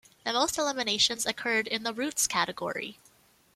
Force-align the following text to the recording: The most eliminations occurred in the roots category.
The 0.25 0.33
most 0.33 0.57
eliminations 0.57 1.27
occurred 1.27 1.67
in 1.67 1.83
the 1.83 1.93
roots 1.93 2.25
category. 2.25 2.97